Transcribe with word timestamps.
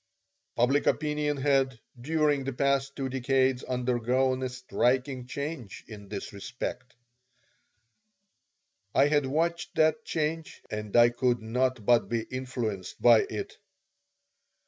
Public 0.55 0.87
opinion 0.87 1.37
had, 1.37 1.79
during 2.01 2.43
the 2.43 2.53
past 2.53 2.95
two 2.95 3.07
decades, 3.07 3.63
undergone 3.63 4.41
a 4.41 4.49
striking 4.49 5.27
change 5.27 5.83
in 5.87 6.07
this 6.09 6.33
respect. 6.33 6.95
I 8.95 9.05
had 9.09 9.27
watched 9.27 9.75
that 9.75 10.03
change 10.03 10.63
and 10.71 10.95
I 10.95 11.09
could 11.09 11.39
not 11.39 11.85
but 11.85 12.09
be 12.09 12.23
influenced 12.23 12.99
by 12.99 13.19
it. 13.29 13.57